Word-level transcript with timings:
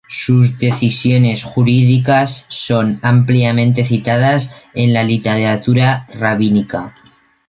Sus 0.09 0.57
decisiones 0.57 1.43
jurídicas 1.43 2.45
son 2.47 2.97
ampliamente 3.03 3.85
citadas 3.85 4.49
en 4.73 4.95
la 4.95 5.03
literatura 5.03 6.07
rabínica. 6.15 6.95